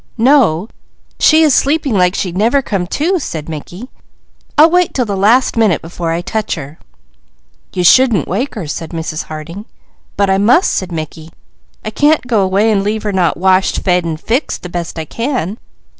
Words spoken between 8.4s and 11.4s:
her," said Mrs. Harding. "But I must," said Mickey.